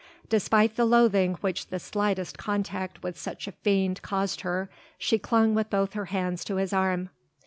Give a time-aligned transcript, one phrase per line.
[0.29, 5.53] Despite the loathing which the slightest contact with such a fiend caused her, she clung
[5.53, 7.11] with both her hands to his arm.